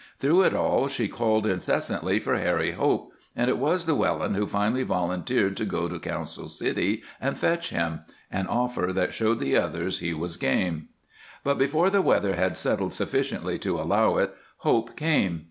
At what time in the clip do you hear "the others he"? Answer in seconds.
9.37-10.11